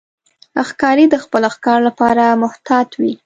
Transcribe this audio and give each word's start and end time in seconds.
ښکاري 0.69 1.05
د 1.09 1.15
خپل 1.23 1.43
ښکار 1.55 1.79
لپاره 1.87 2.23
محتاط 2.43 2.89
وي. 3.01 3.13